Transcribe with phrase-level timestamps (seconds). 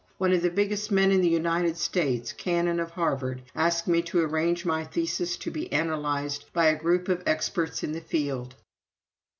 [0.17, 4.21] One of the biggest men in the United States (Cannon of Harvard) asked me to
[4.23, 8.55] arrange my thesis to be analyzed by a group of experts in the field."